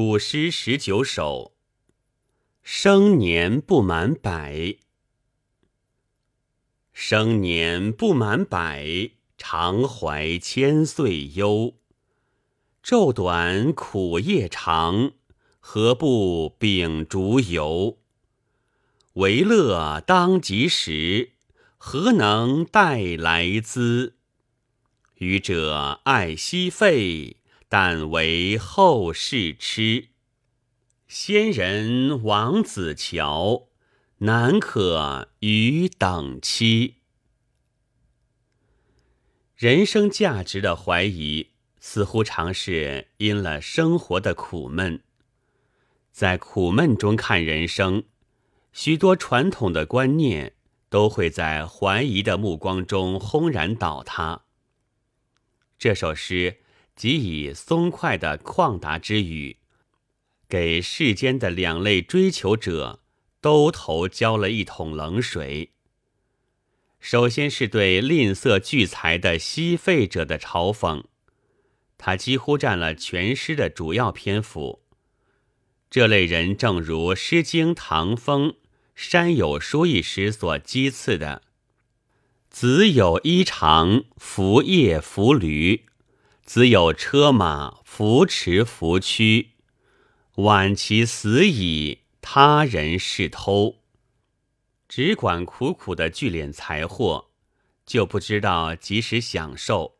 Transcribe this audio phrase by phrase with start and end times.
[0.00, 1.56] 古诗十九首。
[2.62, 4.76] 生年不满百，
[6.92, 11.74] 生年不满百，常怀千岁忧。
[12.80, 15.14] 昼短苦夜长，
[15.58, 17.98] 何不秉烛游？
[19.14, 21.32] 为乐当及时，
[21.76, 24.14] 何能待来兹？
[25.16, 27.37] 愚者爱惜费，
[27.68, 30.08] 但为后世痴。
[31.06, 33.68] 先人王子乔，
[34.18, 36.96] 难可与等期。
[39.56, 41.50] 人生价值的怀疑，
[41.80, 45.02] 似乎常是因了生活的苦闷。
[46.12, 48.04] 在苦闷中看人生，
[48.72, 50.54] 许多传统的观念
[50.88, 54.42] 都会在怀疑的目光中轰然倒塌。
[55.78, 56.60] 这首诗
[56.98, 59.58] 即以松快的旷达之语，
[60.48, 62.98] 给世间的两类追求者
[63.40, 65.70] 都头浇了一桶冷水。
[66.98, 71.04] 首先是对吝啬聚财的吸费者的嘲讽，
[71.96, 74.82] 他几乎占了全诗的主要篇幅。
[75.88, 78.50] 这类人正如《诗经·唐风·
[78.96, 81.42] 山有书》一诗所讥刺的。
[82.50, 85.84] 子有衣裳，拂叶拂驴；
[86.48, 89.50] 子有车马，扶持扶驱。
[90.36, 93.80] 晚其死矣，他人是偷。
[94.88, 97.26] 只管苦苦的聚敛财货，
[97.84, 99.96] 就不知道及时享受。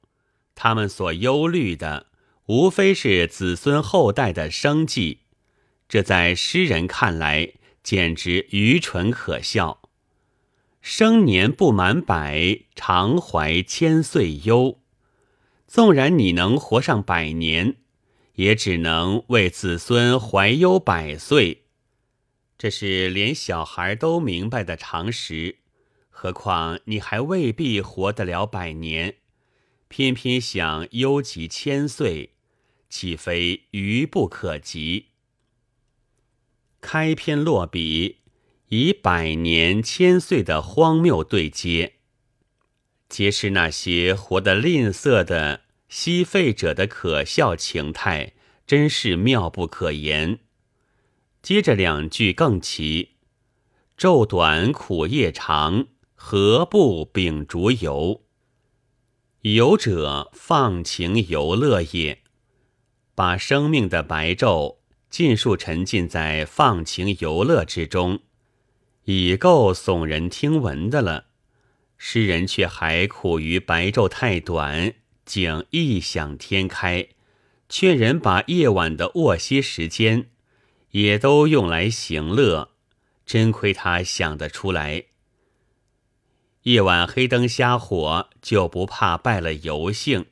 [0.55, 2.07] 他们所忧虑的，
[2.47, 5.25] 无非是子孙后代的生计。
[5.87, 9.83] 这在诗人看来，简直愚蠢可笑。
[10.81, 14.79] 生年不满百，常怀千岁忧。
[15.69, 17.77] 纵然你能活上百年，
[18.35, 21.67] 也只能为子孙怀忧百岁。
[22.57, 25.59] 这是连小孩都明白的常识，
[26.09, 29.17] 何况你还未必活得了百年，
[29.89, 32.31] 偏偏想忧及千岁，
[32.89, 35.09] 岂非愚不可及？
[36.81, 38.17] 开篇落笔。
[38.71, 41.95] 以百年千岁的荒谬对接，
[43.09, 48.35] 揭示那些活得吝啬的吸费者的可笑情态，
[48.67, 50.41] 真是妙不可言。
[51.41, 53.17] 接着两句更奇
[53.97, 58.23] ：“昼短苦夜长，何不秉烛游？”
[59.43, 62.23] 游者放情游乐也，
[63.15, 68.21] 把生命的白昼尽数沉浸在放情游乐之中。
[69.05, 71.28] 已够耸人听闻的了，
[71.99, 74.95] 诗人却还苦于白昼太短，
[75.25, 77.09] 竟异想天开，
[77.69, 80.31] 劝人把夜晚的卧息时间
[80.93, 82.71] 也都用来行乐，
[83.27, 85.07] 真亏他想得出来。
[86.63, 90.27] 夜晚黑灯瞎火就不怕败了游兴，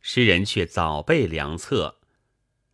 [0.00, 1.96] 诗人却早备良策，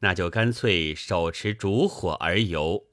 [0.00, 2.84] 那就干脆手持烛火而游。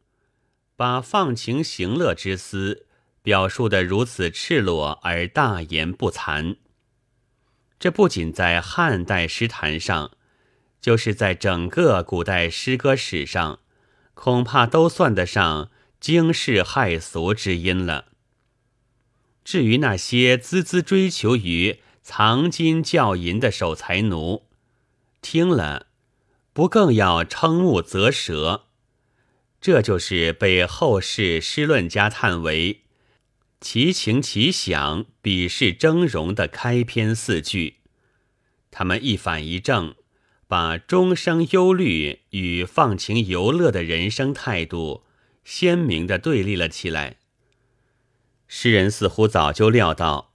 [0.75, 2.84] 把放情行乐之思
[3.25, 6.57] 表述的如此赤裸而大言不惭，
[7.79, 10.11] 这不仅在汉代诗坛上，
[10.79, 13.61] 就是在整个古代诗歌史上，
[14.13, 18.09] 恐怕都算得上惊世骇俗之音了。
[19.43, 24.43] 至于那些孜孜追求于藏金教银的守财奴，
[25.23, 25.87] 听了
[26.53, 28.65] 不更要瞠目啧舌？
[29.59, 32.83] 这就是被后世诗论家叹为
[33.61, 37.77] “其情其想，彼事峥嵘”的开篇四句。
[38.69, 39.95] 他们一反一正，
[40.47, 45.03] 把终生忧虑与放情游乐的人生态度
[45.43, 47.17] 鲜明地对立了起来。
[48.47, 50.33] 诗人似乎早就料到，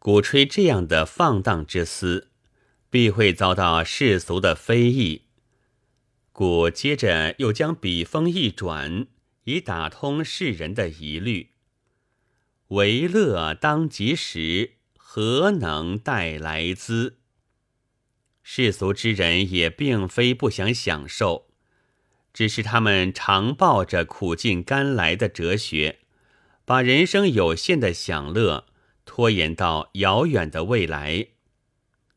[0.00, 2.30] 鼓吹这样的放荡之思，
[2.90, 5.26] 必会遭到世俗的非议。
[6.32, 9.06] 故接着又将笔锋一转，
[9.44, 11.51] 以打通世人的疑虑。
[12.72, 17.18] 为乐当及时，何能待来兹？
[18.42, 21.48] 世俗之人也并非不想享受，
[22.32, 25.98] 只是他们常抱着苦尽甘来的哲学，
[26.64, 28.64] 把人生有限的享乐
[29.04, 31.26] 拖延到遥远的未来。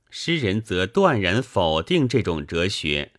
[0.09, 3.11] 诗人则断然否定这种哲学。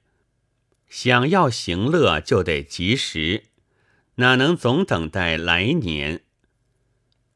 [0.88, 3.44] 想要行乐，就得及时，
[4.14, 6.22] 哪能总等待来年？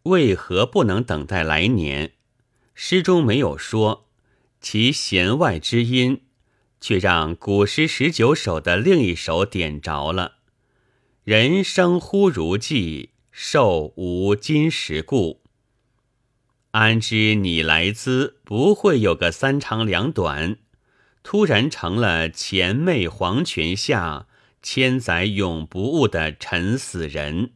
[0.04, 2.12] 为何不能等待来年？
[2.74, 4.06] 诗中没有说，
[4.60, 6.22] 其弦外之音，
[6.80, 10.36] 却让古诗十九首的另一首点着了
[11.24, 15.42] ：“人生忽如寄，寿无今时故。”
[16.72, 20.56] 安知你来兹不会有个三长两短，
[21.22, 24.28] 突然成了前媚黄泉下
[24.62, 27.50] 千载永不误的沉死人？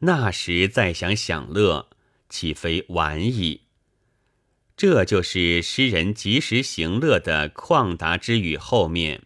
[0.00, 1.88] 那时再想享乐，
[2.28, 3.62] 岂非晚矣？
[4.76, 9.22] 这就是诗人及时行乐的旷达之语后面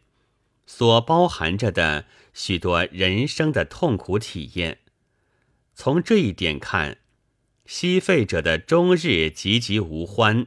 [0.64, 4.78] 所包含着的许多人生的痛苦体验。
[5.74, 6.98] 从这一点看，
[7.66, 10.46] 吸废者的终日籍籍无欢，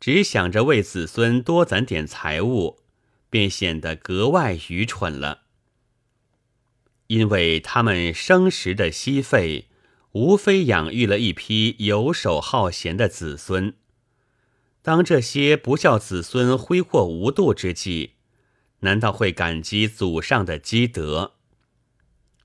[0.00, 2.80] 只想着为子孙多攒点财物，
[3.30, 5.43] 便显得格外愚蠢了。
[7.08, 9.68] 因为他们生时的息费，
[10.12, 13.74] 无非养育了一批游手好闲的子孙。
[14.82, 18.12] 当这些不孝子孙挥霍无度之际，
[18.80, 21.34] 难道会感激祖上的积德？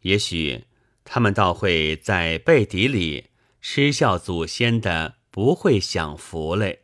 [0.04, 0.64] 也许
[1.04, 3.26] 他们倒会在背地里
[3.62, 6.84] 嗤笑祖先的不会享福嘞。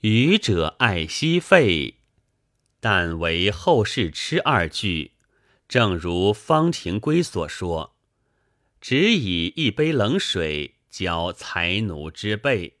[0.00, 1.94] 愚者爱惜费，
[2.80, 5.13] 但为后世痴二句。
[5.74, 7.96] 正如方廷圭所说
[8.80, 12.78] ：“只以一杯冷水浇才奴之背。”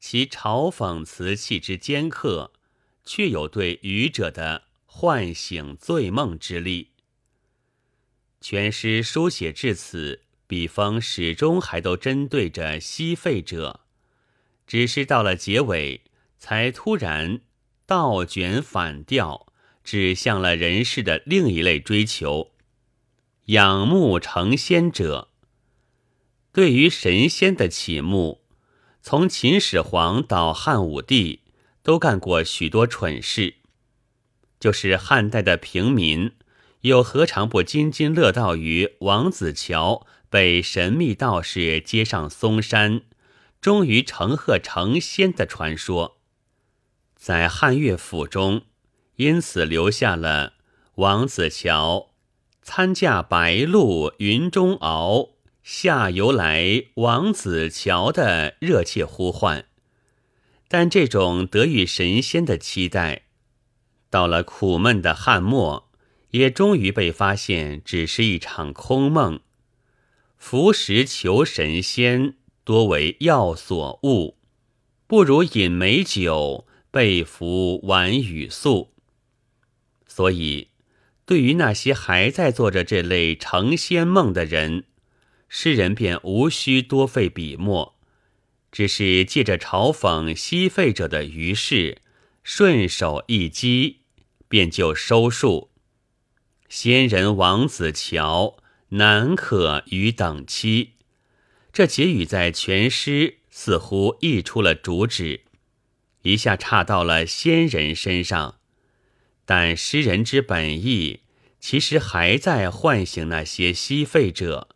[0.00, 2.52] 其嘲讽瓷器之尖刻，
[3.04, 6.90] 却有对愚者的唤醒醉梦之力。
[8.40, 13.82] 全诗书写至此，笔锋始终还都针对着吸废者，
[14.66, 16.02] 只是到了结尾，
[16.36, 17.42] 才突然
[17.86, 19.47] 倒卷反调，
[19.88, 22.50] 指向了人世的另一类追求——
[23.56, 25.28] 仰慕成仙者。
[26.52, 28.42] 对于神仙的启慕。
[29.00, 31.40] 从秦始皇到汉武帝，
[31.82, 33.54] 都干过许多蠢事。
[34.60, 36.32] 就是汉代的平民，
[36.82, 43.00] 又何尝不津津乐道于王子乔被神秘道士接上嵩山，
[43.62, 46.18] 终于成鹤成仙的传说？
[47.16, 48.66] 在汉乐府中，
[49.18, 50.54] 因此留下了
[50.96, 52.10] 王子乔
[52.62, 55.30] 参驾白鹭云中翱。
[55.62, 59.66] 下游来王子乔的热切呼唤，
[60.66, 63.24] 但这种得遇神仙的期待，
[64.08, 65.90] 到了苦闷的汉末，
[66.30, 69.40] 也终于被发现只是一场空梦。
[70.38, 74.38] 服食求神仙，多为药所误，
[75.06, 78.94] 不如饮美酒，被服晚雨宿。
[80.18, 80.70] 所以，
[81.26, 84.86] 对于那些还在做着这类成仙梦的人，
[85.48, 87.94] 诗人便无需多费笔墨，
[88.72, 91.98] 只是借着嘲讽吸废者的余事，
[92.42, 93.98] 顺手一击，
[94.48, 95.70] 便就收束。
[96.68, 98.56] 仙人王子乔
[98.88, 100.94] 难可与等期，
[101.72, 105.42] 这结语在全诗似乎溢出了主旨，
[106.22, 108.57] 一下插到了仙人身上，
[109.50, 111.20] 但诗人之本意，
[111.58, 114.68] 其实还在唤醒那些吸废者。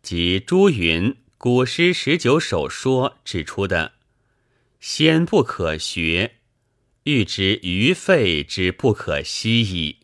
[0.00, 3.92] 即朱云《古诗十九首说》指出的
[4.80, 6.36] “仙不可学，
[7.02, 9.98] 欲知愚废之不可惜矣”，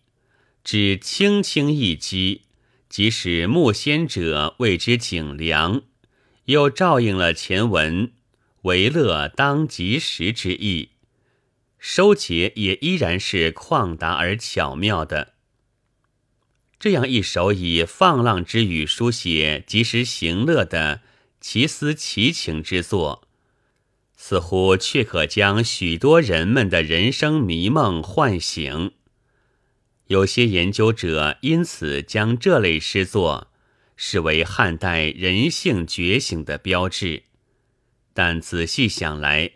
[0.63, 2.43] 只轻轻一击，
[2.91, 5.81] 即使木仙者为之景良，
[6.45, 8.13] 又照应了前文
[8.69, 10.90] “为乐当及时”之意，
[11.81, 15.35] 收结也依然是旷达而巧妙的。
[16.79, 21.01] 这样一首以放浪之语书写及时行乐的
[21.41, 23.27] 奇思奇情之作，
[24.15, 28.93] 似乎却可将许多人们的人生迷梦唤醒。
[30.07, 33.49] 有些研究者因此将这类诗作
[33.97, 37.23] 视为汉代人性觉醒的标志。
[38.13, 39.53] 但仔细想来，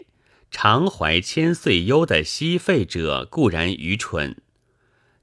[0.56, 4.36] 常怀千岁忧的吸废者固然愚蠢。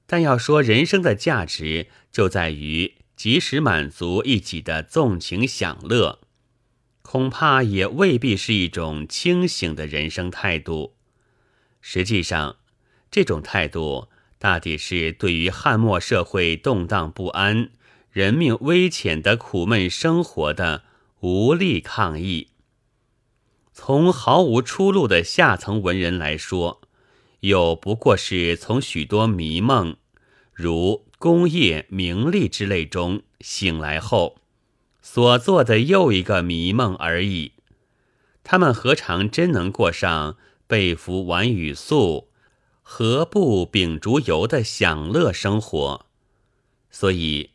[0.06, 6.18] 但要说人生的价值，就在于及时满足一己的纵情享乐，
[7.00, 10.96] 恐怕也未必是一种清醒的人生态度。
[11.80, 12.56] 实际上，
[13.10, 14.08] 这种态度
[14.38, 17.70] 大抵是对于汉末社会动荡不安、
[18.10, 20.84] 人命危浅的苦闷生活的
[21.20, 22.48] 无力抗议。
[23.72, 26.82] 从毫无出路的下层文人来说，
[27.40, 29.96] 又不过是从许多迷梦。
[30.52, 34.36] 如工业、名利之类中醒来后
[35.00, 37.52] 所做的又一个迷梦而已，
[38.44, 40.36] 他们何尝真能过上
[40.66, 42.28] 被服晚雨宿、
[42.82, 46.06] 何不秉烛游的享乐生活？
[46.90, 47.50] 所以，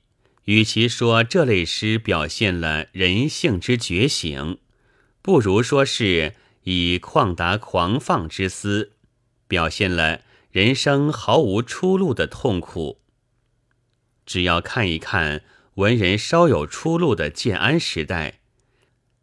[0.45, 4.57] 与其说这类诗表现了人性之觉醒，
[5.27, 8.93] 不如说是以旷达狂放之思，
[9.45, 13.01] 表现了人生毫无出路的痛苦。
[14.25, 15.43] 只要看一看
[15.73, 18.39] 文人稍有出路的建安时代，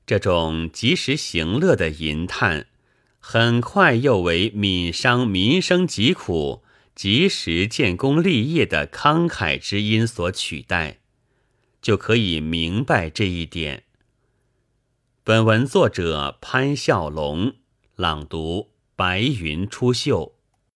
[0.04, 2.66] 这种及时行乐的吟叹。
[3.18, 6.62] 很快又为悯伤民生疾苦、
[6.94, 10.98] 及时建功立业的慷慨之音所取代，
[11.80, 13.83] 就可以明白这一点。
[15.26, 17.54] 本文作者潘笑龙
[17.96, 20.33] 朗读：白云出岫。